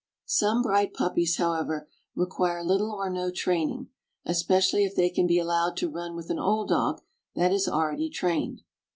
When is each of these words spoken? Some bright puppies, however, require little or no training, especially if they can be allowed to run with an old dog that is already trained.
Some 0.25 0.63
bright 0.63 0.95
puppies, 0.95 1.37
however, 1.37 1.87
require 2.15 2.63
little 2.63 2.91
or 2.91 3.07
no 3.07 3.29
training, 3.29 3.89
especially 4.25 4.83
if 4.83 4.95
they 4.95 5.11
can 5.11 5.27
be 5.27 5.37
allowed 5.37 5.77
to 5.77 5.91
run 5.91 6.15
with 6.15 6.31
an 6.31 6.39
old 6.39 6.69
dog 6.69 7.03
that 7.35 7.53
is 7.53 7.67
already 7.67 8.09
trained. 8.09 8.63